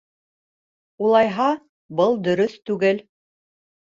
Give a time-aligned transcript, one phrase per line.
[1.07, 1.49] Улайһа,
[1.99, 3.03] был дөрөҫ түгел.